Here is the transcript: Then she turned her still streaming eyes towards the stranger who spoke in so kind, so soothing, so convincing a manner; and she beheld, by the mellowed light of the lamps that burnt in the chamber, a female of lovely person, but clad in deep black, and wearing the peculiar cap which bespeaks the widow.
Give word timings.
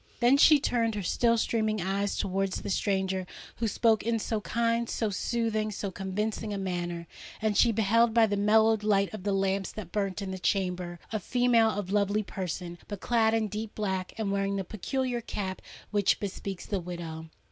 Then 0.19 0.35
she 0.37 0.59
turned 0.59 0.95
her 0.95 1.03
still 1.03 1.37
streaming 1.37 1.79
eyes 1.79 2.17
towards 2.17 2.63
the 2.63 2.71
stranger 2.71 3.27
who 3.57 3.67
spoke 3.67 4.01
in 4.01 4.17
so 4.17 4.41
kind, 4.41 4.89
so 4.89 5.11
soothing, 5.11 5.69
so 5.69 5.91
convincing 5.91 6.51
a 6.51 6.57
manner; 6.57 7.05
and 7.39 7.55
she 7.55 7.71
beheld, 7.71 8.11
by 8.11 8.25
the 8.25 8.35
mellowed 8.35 8.81
light 8.81 9.13
of 9.13 9.21
the 9.21 9.31
lamps 9.31 9.71
that 9.73 9.91
burnt 9.91 10.19
in 10.19 10.31
the 10.31 10.39
chamber, 10.39 10.97
a 11.13 11.19
female 11.19 11.69
of 11.69 11.91
lovely 11.91 12.23
person, 12.23 12.79
but 12.87 12.99
clad 12.99 13.35
in 13.35 13.47
deep 13.47 13.75
black, 13.75 14.13
and 14.17 14.31
wearing 14.31 14.55
the 14.55 14.63
peculiar 14.63 15.21
cap 15.21 15.61
which 15.91 16.19
bespeaks 16.19 16.65
the 16.65 16.79
widow. 16.79 17.29